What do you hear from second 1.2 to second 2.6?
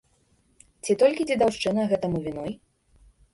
дзедаўшчына гэтаму віной?